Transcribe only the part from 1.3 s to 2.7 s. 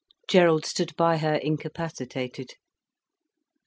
incapacitated.